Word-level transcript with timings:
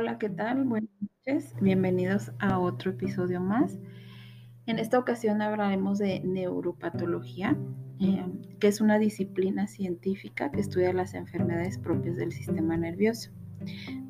Hola, 0.00 0.16
¿qué 0.16 0.28
tal? 0.28 0.62
Buenas 0.62 0.92
noches. 1.00 1.56
Bienvenidos 1.60 2.30
a 2.38 2.60
otro 2.60 2.92
episodio 2.92 3.40
más. 3.40 3.80
En 4.66 4.78
esta 4.78 4.96
ocasión 4.96 5.42
hablaremos 5.42 5.98
de 5.98 6.20
neuropatología, 6.20 7.56
eh, 7.98 8.24
que 8.60 8.68
es 8.68 8.80
una 8.80 9.00
disciplina 9.00 9.66
científica 9.66 10.52
que 10.52 10.60
estudia 10.60 10.92
las 10.92 11.14
enfermedades 11.14 11.78
propias 11.78 12.14
del 12.14 12.30
sistema 12.30 12.76
nervioso. 12.76 13.32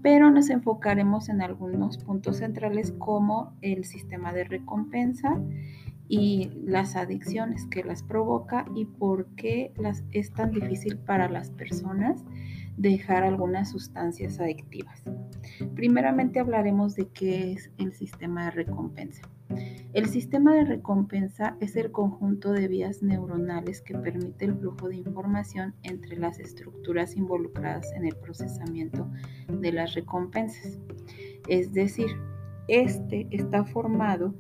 Pero 0.03 0.31
nos 0.31 0.51
enfocaremos 0.51 1.31
en 1.31 1.41
algunos 1.41 1.97
puntos 1.97 2.37
centrales 2.37 2.93
como 2.99 3.57
el 3.63 3.87
sistema 3.87 4.35
de 4.35 4.45
recompensa 4.45 5.41
y 6.09 6.51
las 6.65 6.97
adicciones 6.97 7.67
que 7.67 7.85
las 7.85 8.03
provoca 8.03 8.65
y 8.75 8.87
por 8.87 9.27
qué 9.37 9.73
las, 9.77 10.05
es 10.11 10.33
tan 10.33 10.51
difícil 10.51 10.97
para 10.97 11.29
las 11.29 11.51
personas 11.51 12.25
dejar 12.79 13.25
algunas 13.25 13.71
sustancias 13.71 14.41
adictivas. 14.41 15.03
Primeramente 15.75 16.41
hablaremos 16.41 16.95
de 16.95 17.09
qué 17.09 17.53
es 17.53 17.71
el 17.79 17.93
sistema 17.93 18.47
de 18.47 18.51
recompensa. 18.53 19.23
El 19.95 20.07
sistema 20.07 20.55
de 20.55 20.65
recompensa 20.65 21.57
es 21.61 21.75
el 21.75 21.91
conjunto 21.91 22.53
de 22.53 22.69
vías 22.69 23.03
neuronales 23.03 23.81
que 23.81 23.99
permite 23.99 24.45
el 24.45 24.55
flujo 24.55 24.89
de 24.89 24.97
información 24.97 25.75
entre 25.83 26.17
las 26.17 26.39
estructuras 26.39 27.17
involucradas 27.17 27.91
en 27.97 28.05
el 28.05 28.15
procesamiento 28.15 29.11
de 29.49 29.73
las 29.73 29.95
recompensas. 29.95 30.79
Es 31.49 31.73
decir, 31.73 32.09
este 32.69 33.27
está 33.31 33.65
formado 33.65 34.35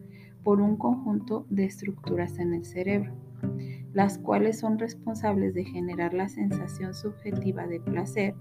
por 0.48 0.62
un 0.62 0.78
conjunto 0.78 1.44
de 1.50 1.66
estructuras 1.66 2.38
en 2.38 2.54
el 2.54 2.64
cerebro 2.64 3.12
las 3.92 4.16
cuales 4.16 4.58
son 4.58 4.78
responsables 4.78 5.52
de 5.52 5.66
generar 5.66 6.14
la 6.14 6.30
sensación 6.30 6.94
subjetiva 6.94 7.66
de 7.66 7.80
placer 7.80 8.34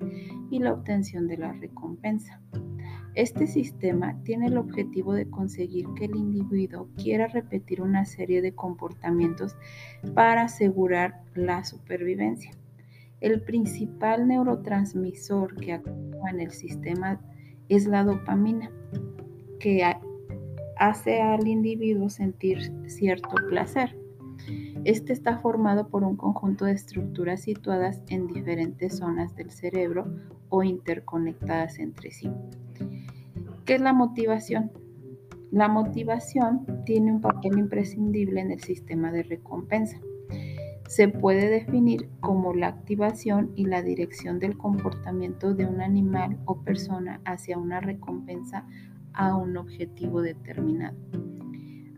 y 0.49 0.59
la 0.59 0.71
obtención 0.71 1.27
de 1.27 1.35
la 1.35 1.51
recompensa. 1.51 2.39
Este 3.13 3.45
sistema 3.45 4.17
tiene 4.23 4.47
el 4.47 4.57
objetivo 4.57 5.13
de 5.13 5.29
conseguir 5.29 5.85
que 5.97 6.05
el 6.05 6.15
individuo 6.15 6.87
quiera 6.95 7.27
repetir 7.27 7.81
una 7.81 8.05
serie 8.05 8.41
de 8.41 8.55
comportamientos 8.55 9.57
para 10.15 10.43
asegurar 10.43 11.25
la 11.35 11.65
supervivencia. 11.65 12.51
El 13.19 13.41
principal 13.41 14.29
neurotransmisor 14.29 15.59
que 15.59 15.73
actúa 15.73 16.29
en 16.29 16.39
el 16.39 16.51
sistema 16.51 17.19
es 17.67 17.85
la 17.85 18.05
dopamina, 18.05 18.71
que 19.59 19.83
hace 20.79 21.21
al 21.21 21.47
individuo 21.47 22.09
sentir 22.09 22.71
cierto 22.87 23.35
placer. 23.49 23.97
Este 24.83 25.11
está 25.13 25.37
formado 25.37 25.89
por 25.89 26.03
un 26.03 26.15
conjunto 26.15 26.65
de 26.65 26.73
estructuras 26.73 27.41
situadas 27.41 28.01
en 28.07 28.27
diferentes 28.27 28.97
zonas 28.97 29.35
del 29.35 29.51
cerebro 29.51 30.05
o 30.49 30.63
interconectadas 30.63 31.79
entre 31.79 32.11
sí. 32.11 32.31
¿Qué 33.65 33.75
es 33.75 33.81
la 33.81 33.93
motivación? 33.93 34.71
La 35.51 35.67
motivación 35.67 36.65
tiene 36.85 37.11
un 37.11 37.21
papel 37.21 37.57
imprescindible 37.57 38.41
en 38.41 38.51
el 38.51 38.61
sistema 38.61 39.11
de 39.11 39.23
recompensa. 39.23 39.99
Se 40.87 41.09
puede 41.09 41.49
definir 41.49 42.09
como 42.21 42.53
la 42.53 42.67
activación 42.67 43.51
y 43.55 43.65
la 43.65 43.81
dirección 43.81 44.39
del 44.39 44.57
comportamiento 44.57 45.53
de 45.53 45.65
un 45.65 45.81
animal 45.81 46.37
o 46.45 46.61
persona 46.61 47.19
hacia 47.25 47.57
una 47.57 47.81
recompensa 47.81 48.65
a 49.13 49.35
un 49.35 49.57
objetivo 49.57 50.21
determinado. 50.21 50.97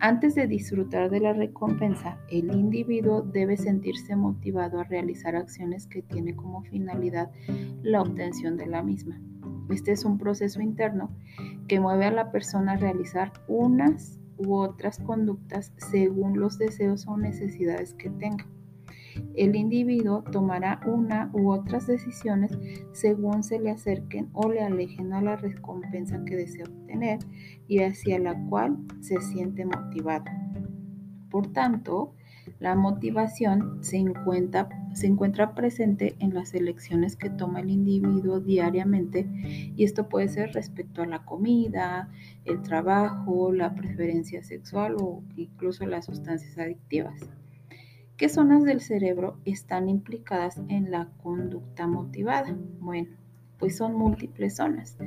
Antes 0.01 0.33
de 0.33 0.47
disfrutar 0.47 1.09
de 1.09 1.19
la 1.19 1.33
recompensa, 1.33 2.17
el 2.29 2.55
individuo 2.55 3.21
debe 3.21 3.57
sentirse 3.57 4.15
motivado 4.15 4.79
a 4.79 4.85
realizar 4.85 5.35
acciones 5.35 5.87
que 5.87 6.01
tiene 6.01 6.37
como 6.37 6.63
finalidad 6.63 7.31
la 7.83 8.01
obtención 8.01 8.55
de 8.55 8.67
la 8.67 8.81
misma. 8.81 9.19
Este 9.69 9.91
es 9.91 10.05
un 10.05 10.17
proceso 10.17 10.61
interno 10.61 11.11
que 11.67 11.81
mueve 11.81 12.05
a 12.05 12.11
la 12.11 12.31
persona 12.31 12.73
a 12.73 12.77
realizar 12.77 13.33
unas 13.49 14.19
u 14.37 14.55
otras 14.55 14.99
conductas 14.99 15.73
según 15.91 16.39
los 16.39 16.57
deseos 16.57 17.05
o 17.05 17.17
necesidades 17.17 17.93
que 17.93 18.09
tenga. 18.09 18.47
El 19.35 19.55
individuo 19.55 20.23
tomará 20.31 20.79
una 20.85 21.29
u 21.33 21.51
otras 21.51 21.87
decisiones 21.87 22.57
según 22.91 23.43
se 23.43 23.59
le 23.59 23.71
acerquen 23.71 24.29
o 24.33 24.49
le 24.49 24.61
alejen 24.61 25.13
a 25.13 25.21
la 25.21 25.35
recompensa 25.35 26.23
que 26.25 26.35
desea 26.35 26.65
obtener 26.65 27.19
y 27.67 27.79
hacia 27.79 28.19
la 28.19 28.35
cual 28.47 28.77
se 29.01 29.19
siente 29.21 29.65
motivado. 29.65 30.25
Por 31.29 31.51
tanto, 31.53 32.13
la 32.59 32.75
motivación 32.75 33.83
se 33.83 33.97
encuentra, 33.97 34.67
se 34.93 35.07
encuentra, 35.07 35.53
presente 35.53 36.15
en 36.19 36.33
las 36.33 36.53
elecciones 36.53 37.15
que 37.15 37.29
toma 37.29 37.61
el 37.61 37.69
individuo 37.69 38.39
diariamente 38.39 39.27
y 39.75 39.83
esto 39.83 40.09
puede 40.09 40.29
ser 40.29 40.51
respecto 40.53 41.01
a 41.01 41.05
la 41.05 41.23
comida, 41.25 42.09
el 42.45 42.61
trabajo, 42.61 43.51
la 43.51 43.75
preferencia 43.75 44.43
sexual 44.43 44.95
o 44.99 45.23
incluso 45.35 45.85
las 45.85 46.05
sustancias 46.05 46.57
adictivas. 46.57 47.29
¿Qué 48.19 48.27
zonas 48.27 48.65
del 48.65 48.81
cerebro 48.81 49.37
están 49.45 49.87
implicadas 49.87 50.61
en 50.67 50.91
la 50.91 51.07
conducta 51.23 51.87
motivada? 51.87 52.53
Bueno, 52.81 53.15
pues 53.57 53.77
son 53.77 53.95
múltiples 53.95 54.57
zonas 54.57 54.97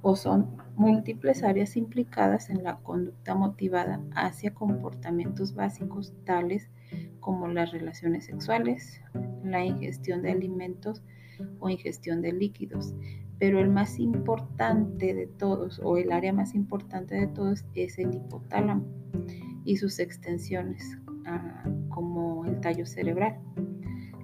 o 0.00 0.14
son 0.14 0.58
múltiples 0.76 1.42
áreas 1.42 1.76
implicadas 1.76 2.50
en 2.50 2.62
la 2.62 2.76
conducta 2.76 3.34
motivada 3.34 4.00
hacia 4.14 4.54
comportamientos 4.54 5.56
básicos 5.56 6.14
tales 6.24 6.70
como 7.18 7.48
las 7.48 7.72
relaciones 7.72 8.26
sexuales, 8.26 9.00
la 9.42 9.64
ingestión 9.64 10.22
de 10.22 10.30
alimentos 10.30 11.02
o 11.58 11.68
ingestión 11.68 12.22
de 12.22 12.30
líquidos. 12.30 12.94
Pero 13.40 13.58
el 13.58 13.70
más 13.70 13.98
importante 13.98 15.14
de 15.14 15.26
todos 15.26 15.80
o 15.82 15.96
el 15.96 16.12
área 16.12 16.32
más 16.32 16.54
importante 16.54 17.16
de 17.16 17.26
todos 17.26 17.64
es 17.74 17.98
el 17.98 18.14
hipotálamo 18.14 18.84
y 19.64 19.78
sus 19.78 19.98
extensiones 19.98 20.96
como 21.88 22.11
el 22.46 22.60
tallo 22.60 22.86
cerebral. 22.86 23.38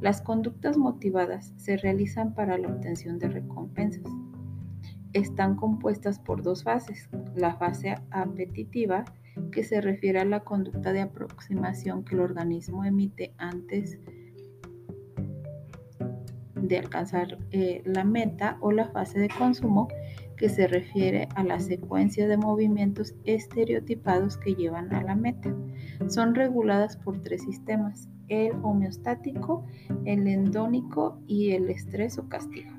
Las 0.01 0.23
conductas 0.23 0.77
motivadas 0.77 1.53
se 1.57 1.77
realizan 1.77 2.35
para 2.35 2.57
la 2.57 2.69
obtención 2.69 3.19
de 3.19 3.29
recompensas. 3.29 4.05
Están 5.13 5.57
compuestas 5.57 6.19
por 6.19 6.43
dos 6.43 6.63
fases. 6.63 7.09
La 7.35 7.57
fase 7.57 7.97
apetitiva, 8.11 9.05
que 9.51 9.65
se 9.65 9.81
refiere 9.81 10.21
a 10.21 10.25
la 10.25 10.41
conducta 10.41 10.93
de 10.93 11.01
aproximación 11.01 12.05
que 12.05 12.15
el 12.15 12.21
organismo 12.21 12.85
emite 12.85 13.33
antes 13.39 13.99
de 16.55 16.79
alcanzar 16.79 17.39
eh, 17.51 17.83
la 17.85 18.05
meta, 18.05 18.59
o 18.61 18.73
la 18.73 18.89
fase 18.89 19.19
de 19.19 19.29
consumo, 19.29 19.89
que 20.37 20.49
se 20.49 20.69
refiere 20.69 21.29
a 21.35 21.43
la 21.43 21.59
secuencia 21.59 22.29
de 22.29 22.37
movimientos 22.37 23.15
estereotipados 23.25 24.37
que 24.37 24.55
llevan 24.55 24.95
a 24.95 25.03
la 25.03 25.17
meta. 25.17 25.55
Son 26.09 26.35
reguladas 26.35 26.97
por 26.97 27.23
tres 27.23 27.43
sistemas, 27.43 28.09
el 28.29 28.53
homeostático, 28.63 29.67
el 30.05 30.27
endónico 30.27 31.21
y 31.27 31.53
el 31.53 31.69
estrés 31.69 32.19
o 32.19 32.29
castigo. 32.29 32.71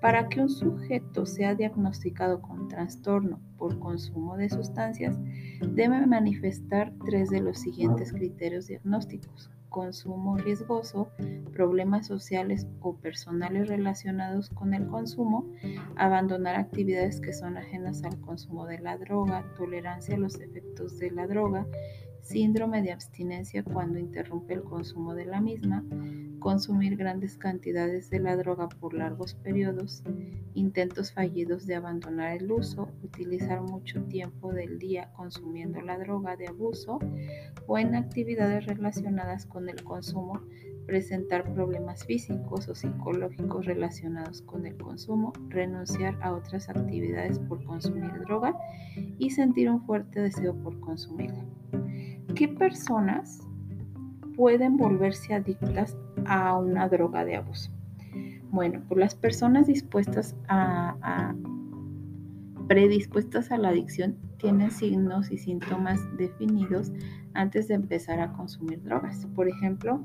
Para 0.00 0.28
que 0.28 0.42
un 0.42 0.50
sujeto 0.50 1.24
sea 1.24 1.54
diagnosticado 1.54 2.40
con 2.42 2.68
trastorno 2.68 3.40
por 3.56 3.78
consumo 3.78 4.36
de 4.36 4.50
sustancias, 4.50 5.18
debe 5.72 6.06
manifestar 6.06 6.92
tres 7.06 7.30
de 7.30 7.40
los 7.40 7.58
siguientes 7.58 8.12
criterios 8.12 8.66
diagnósticos 8.66 9.50
consumo 9.76 10.38
riesgoso, 10.38 11.10
problemas 11.52 12.06
sociales 12.06 12.66
o 12.80 12.96
personales 12.96 13.68
relacionados 13.68 14.48
con 14.48 14.72
el 14.72 14.86
consumo, 14.86 15.52
abandonar 15.96 16.56
actividades 16.56 17.20
que 17.20 17.34
son 17.34 17.58
ajenas 17.58 18.02
al 18.02 18.18
consumo 18.22 18.64
de 18.64 18.78
la 18.78 18.96
droga, 18.96 19.44
tolerancia 19.54 20.14
a 20.14 20.18
los 20.18 20.40
efectos 20.40 20.98
de 20.98 21.10
la 21.10 21.26
droga, 21.26 21.66
síndrome 22.26 22.82
de 22.82 22.90
abstinencia 22.90 23.62
cuando 23.62 24.00
interrumpe 24.00 24.54
el 24.54 24.64
consumo 24.64 25.14
de 25.14 25.26
la 25.26 25.40
misma, 25.40 25.84
consumir 26.40 26.96
grandes 26.96 27.36
cantidades 27.36 28.10
de 28.10 28.18
la 28.18 28.36
droga 28.36 28.68
por 28.68 28.94
largos 28.94 29.34
periodos, 29.34 30.02
intentos 30.54 31.12
fallidos 31.12 31.66
de 31.66 31.76
abandonar 31.76 32.36
el 32.36 32.50
uso, 32.50 32.88
utilizar 33.04 33.62
mucho 33.62 34.02
tiempo 34.04 34.52
del 34.52 34.78
día 34.80 35.12
consumiendo 35.12 35.80
la 35.82 35.98
droga 35.98 36.36
de 36.36 36.48
abuso 36.48 36.98
o 37.68 37.78
en 37.78 37.94
actividades 37.94 38.66
relacionadas 38.66 39.46
con 39.46 39.68
el 39.68 39.84
consumo, 39.84 40.40
presentar 40.84 41.52
problemas 41.54 42.04
físicos 42.04 42.68
o 42.68 42.74
psicológicos 42.74 43.66
relacionados 43.66 44.42
con 44.42 44.66
el 44.66 44.76
consumo, 44.76 45.32
renunciar 45.48 46.18
a 46.22 46.32
otras 46.32 46.68
actividades 46.68 47.38
por 47.38 47.62
consumir 47.64 48.10
droga 48.20 48.56
y 49.18 49.30
sentir 49.30 49.70
un 49.70 49.84
fuerte 49.86 50.20
deseo 50.20 50.54
por 50.54 50.78
consumirla. 50.80 51.44
¿Qué 52.36 52.48
personas 52.48 53.40
pueden 54.36 54.76
volverse 54.76 55.32
adictas 55.32 55.96
a 56.26 56.54
una 56.58 56.86
droga 56.86 57.24
de 57.24 57.36
abuso? 57.36 57.70
Bueno, 58.50 58.82
pues 58.86 59.00
las 59.00 59.14
personas 59.14 59.66
dispuestas 59.68 60.36
a, 60.46 61.34
predispuestas 62.68 63.50
a 63.50 63.56
la 63.56 63.70
adicción 63.70 64.18
tienen 64.36 64.70
signos 64.70 65.32
y 65.32 65.38
síntomas 65.38 65.98
definidos 66.18 66.92
antes 67.32 67.68
de 67.68 67.74
empezar 67.74 68.20
a 68.20 68.34
consumir 68.34 68.82
drogas. 68.82 69.26
Por 69.34 69.48
ejemplo, 69.48 70.04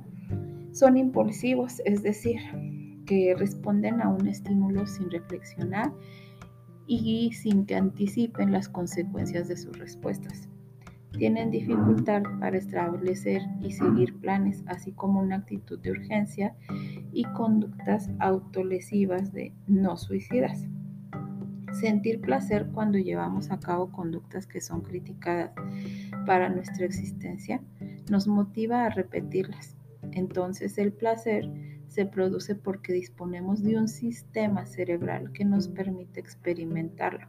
son 0.71 0.95
impulsivos, 0.95 1.81
es 1.83 2.01
decir, 2.01 2.39
que 3.05 3.35
responden 3.37 4.01
a 4.01 4.07
un 4.07 4.25
estímulo 4.27 4.87
sin 4.87 5.11
reflexionar 5.11 5.91
y 6.87 7.33
sin 7.33 7.65
que 7.65 7.75
anticipen 7.75 8.53
las 8.53 8.69
consecuencias 8.69 9.49
de 9.49 9.57
sus 9.57 9.77
respuestas. 9.77 10.47
Tienen 11.21 11.51
dificultad 11.51 12.23
para 12.39 12.57
establecer 12.57 13.43
y 13.59 13.73
seguir 13.73 14.19
planes, 14.21 14.63
así 14.65 14.91
como 14.91 15.19
una 15.19 15.35
actitud 15.35 15.77
de 15.77 15.91
urgencia 15.91 16.55
y 17.13 17.25
conductas 17.25 18.09
autolesivas 18.17 19.31
de 19.31 19.53
no 19.67 19.97
suicidas. 19.97 20.65
Sentir 21.79 22.21
placer 22.21 22.71
cuando 22.73 22.97
llevamos 22.97 23.51
a 23.51 23.59
cabo 23.59 23.91
conductas 23.91 24.47
que 24.47 24.61
son 24.61 24.81
criticadas 24.81 25.51
para 26.25 26.49
nuestra 26.49 26.87
existencia 26.87 27.61
nos 28.09 28.27
motiva 28.27 28.85
a 28.85 28.89
repetirlas. 28.89 29.77
Entonces 30.13 30.79
el 30.79 30.91
placer 30.91 31.51
se 31.87 32.07
produce 32.07 32.55
porque 32.55 32.93
disponemos 32.93 33.61
de 33.61 33.77
un 33.77 33.89
sistema 33.89 34.65
cerebral 34.65 35.31
que 35.33 35.45
nos 35.45 35.67
permite 35.67 36.19
experimentarlo. 36.19 37.27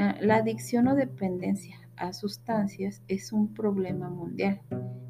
Ah, 0.00 0.14
la 0.20 0.36
adicción 0.36 0.86
o 0.86 0.94
dependencia 0.94 1.76
a 1.96 2.12
sustancias 2.12 3.02
es 3.08 3.32
un 3.32 3.52
problema 3.52 4.08
mundial, 4.08 4.60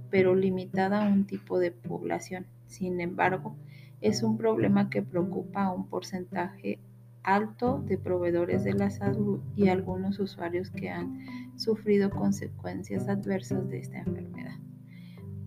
pero 0.09 0.35
limitada 0.35 1.05
a 1.05 1.13
un 1.13 1.27
tipo 1.27 1.59
de 1.59 1.73
población. 1.73 2.47
Sin 2.67 2.99
embargo, 3.03 3.55
es 4.01 4.23
un 4.23 4.39
problema 4.39 4.89
que 4.89 5.03
preocupa 5.03 5.65
a 5.65 5.73
un 5.75 5.89
porcentaje 5.89 6.79
alto 7.23 7.83
de 7.87 7.99
proveedores 7.99 8.65
de 8.65 8.73
la 8.73 8.89
salud 8.89 9.41
y 9.55 9.69
algunos 9.69 10.19
usuarios 10.21 10.71
que 10.71 10.89
han 10.89 11.27
sufrido 11.59 12.09
consecuencias 12.09 13.09
adversas 13.09 13.69
de 13.69 13.81
esta 13.81 13.99
enfermedad. 13.99 14.57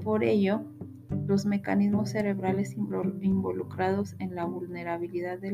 Por 0.03 0.23
ello, 0.23 0.61
los 1.25 1.47
mecanismos 1.47 2.11
cerebrales 2.11 2.75
involucrados 2.75 4.15
en 4.19 4.35
la 4.35 4.45
vulnerabilidad 4.45 5.39
de, 5.39 5.51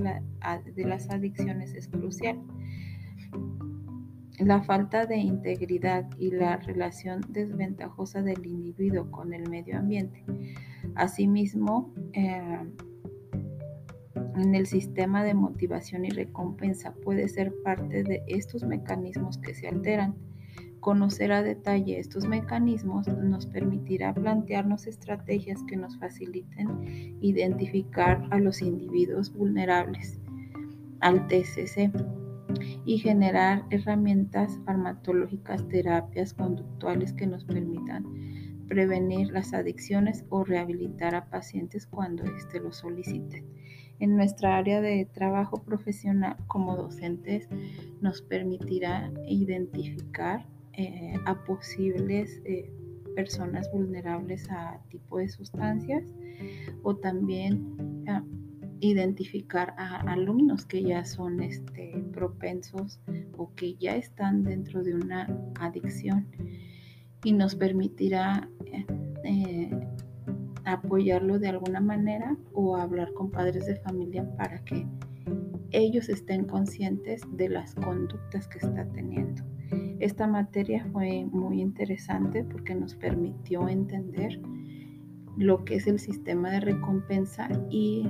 las 0.75 1.10
adicciones 1.10 1.74
es 1.74 1.88
crucial. 1.88 2.42
La 4.39 4.62
falta 4.62 5.07
de 5.07 5.18
integridad 5.18 6.06
y 6.19 6.30
la 6.30 6.57
relación 6.57 7.22
desventajosa 7.30 8.22
del 8.22 8.45
individuo 8.45 9.10
con 9.10 9.34
el 9.34 9.50
medio 9.50 9.80
ambiente. 9.80 10.24
Asimismo, 10.95 11.92
eh, 12.13 12.60
en 14.36 14.54
el 14.54 14.68
sistema 14.68 15.24
de 15.24 15.34
motivación 15.34 16.06
y 16.06 16.10
recompensa 16.10 16.94
puede 16.94 17.28
ser 17.28 17.51
parte 17.63 18.04
de 18.04 18.24
estos 18.28 18.63
mecanismos 18.63 19.39
que 19.39 19.56
se 19.56 19.68
alteran. 19.68 20.16
Conocer 20.80 21.31
a 21.31 21.42
detalle 21.42 22.00
estos 22.00 22.28
mecanismos 22.28 23.07
nos 23.07 23.48
permitirá 23.48 24.13
plantearnos 24.13 24.86
estrategias 24.86 25.63
que 25.63 25.75
nos 25.75 25.98
faciliten 25.98 27.18
identificar 27.22 28.24
a 28.30 28.38
los 28.38 28.62
individuos 28.62 29.33
vulnerables 29.33 30.19
al 31.00 31.28
TCC 31.28 31.92
y 32.86 32.98
generar 33.00 33.63
herramientas 33.69 34.59
farmacológicas, 34.65 35.68
terapias 35.68 36.33
conductuales 36.33 37.13
que 37.13 37.27
nos 37.27 37.44
permitan 37.45 38.06
prevenir 38.68 39.31
las 39.31 39.54
adicciones 39.54 40.25
o 40.30 40.44
rehabilitar 40.44 41.15
a 41.15 41.30
pacientes 41.30 41.88
cuando 41.88 42.24
éste 42.24 42.59
lo 42.59 42.71
soliciten 42.74 43.45
en 44.00 44.15
nuestra 44.15 44.57
área 44.57 44.81
de 44.81 45.06
trabajo 45.06 45.63
profesional 45.63 46.38
como 46.48 46.75
docentes 46.75 47.48
nos 48.01 48.21
permitirá 48.21 49.12
identificar 49.27 50.45
eh, 50.74 51.15
a 51.25 51.44
posibles 51.45 52.42
eh, 52.45 52.71
personas 53.15 53.71
vulnerables 53.71 54.50
a 54.51 54.80
tipo 54.89 55.18
de 55.18 55.27
sustancias 55.27 56.04
o 56.83 56.95
también 56.95 58.04
ah, 58.07 58.24
identificar 58.79 59.74
a 59.77 60.01
alumnos 60.12 60.65
que 60.65 60.83
ya 60.83 61.06
son 61.06 61.41
este, 61.41 62.03
propensos 62.13 63.00
o 63.38 63.53
que 63.56 63.75
ya 63.75 63.95
están 63.95 64.44
dentro 64.44 64.83
de 64.83 64.95
una 64.95 65.27
adicción 65.59 66.27
y 67.24 67.33
nos 67.33 67.56
permitirá 67.56 68.50
eh, 69.24 69.69
apoyarlo 70.65 71.39
de 71.39 71.47
alguna 71.47 71.79
manera 71.79 72.38
o 72.53 72.77
hablar 72.77 73.13
con 73.13 73.31
padres 73.31 73.65
de 73.65 73.77
familia 73.77 74.29
para 74.35 74.63
que 74.65 74.85
ellos 75.71 76.09
estén 76.09 76.45
conscientes 76.45 77.21
de 77.31 77.50
las 77.50 77.73
conductas 77.75 78.47
que 78.47 78.59
está 78.59 78.85
teniendo. 78.94 79.44
Esta 80.00 80.27
materia 80.27 80.85
fue 80.91 81.25
muy 81.25 81.62
interesante 81.62 82.44
porque 82.44 82.75
nos 82.75 82.95
permitió 82.95 83.68
entender 83.68 84.39
lo 85.38 85.63
que 85.65 85.75
es 85.75 85.88
el 85.88 86.00
sistema 86.00 86.51
de 86.51 86.59
recompensa 86.62 87.50
y 87.69 88.07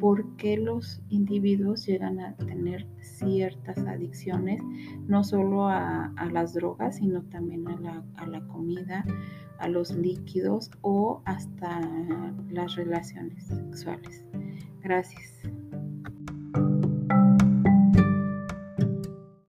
por 0.00 0.36
qué 0.36 0.56
los 0.56 1.02
individuos 1.08 1.86
llegan 1.86 2.20
a 2.20 2.36
tener 2.36 2.86
ciertas 3.00 3.78
adicciones, 3.78 4.60
no 5.06 5.24
solo 5.24 5.68
a, 5.68 6.12
las 6.32 6.54
drogas, 6.54 6.96
sino 6.96 7.22
también 7.24 7.66
a 7.68 7.80
la, 7.80 8.04
a 8.16 8.26
la 8.26 8.46
comida, 8.48 9.04
a 9.58 9.68
los 9.68 9.92
líquidos 9.92 10.70
o 10.82 11.22
hasta 11.24 11.80
las 12.50 12.74
relaciones 12.76 13.46
sexuales. 13.46 14.24
Gracias. 14.82 15.40